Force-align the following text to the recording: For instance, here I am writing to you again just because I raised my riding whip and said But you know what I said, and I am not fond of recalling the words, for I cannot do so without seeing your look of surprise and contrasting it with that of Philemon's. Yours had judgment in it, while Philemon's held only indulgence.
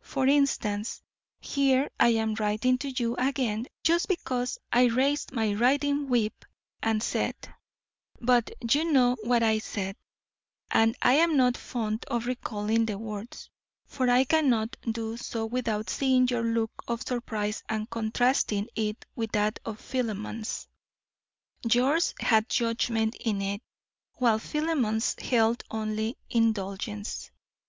For 0.00 0.26
instance, 0.26 1.00
here 1.38 1.88
I 2.00 2.08
am 2.08 2.34
writing 2.34 2.76
to 2.78 2.90
you 2.90 3.14
again 3.14 3.66
just 3.84 4.08
because 4.08 4.58
I 4.72 4.86
raised 4.86 5.30
my 5.30 5.54
riding 5.54 6.08
whip 6.08 6.44
and 6.82 7.00
said 7.00 7.36
But 8.20 8.50
you 8.68 8.90
know 8.90 9.14
what 9.22 9.44
I 9.44 9.60
said, 9.60 9.94
and 10.72 10.96
I 11.00 11.12
am 11.12 11.36
not 11.36 11.56
fond 11.56 12.04
of 12.06 12.26
recalling 12.26 12.86
the 12.86 12.98
words, 12.98 13.48
for 13.86 14.10
I 14.10 14.24
cannot 14.24 14.76
do 14.90 15.16
so 15.16 15.46
without 15.46 15.88
seeing 15.88 16.26
your 16.26 16.42
look 16.42 16.72
of 16.88 17.02
surprise 17.06 17.62
and 17.68 17.88
contrasting 17.88 18.66
it 18.74 19.06
with 19.14 19.30
that 19.30 19.60
of 19.64 19.78
Philemon's. 19.78 20.66
Yours 21.70 22.12
had 22.18 22.48
judgment 22.48 23.14
in 23.20 23.40
it, 23.40 23.62
while 24.16 24.40
Philemon's 24.40 25.14
held 25.20 25.62
only 25.70 26.18
indulgence. 26.28 27.30